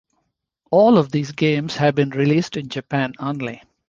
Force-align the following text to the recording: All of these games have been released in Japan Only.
All 0.71 0.97
of 0.97 1.11
these 1.11 1.31
games 1.31 1.75
have 1.75 1.93
been 1.93 2.09
released 2.09 2.57
in 2.57 2.69
Japan 2.69 3.13
Only. 3.19 3.61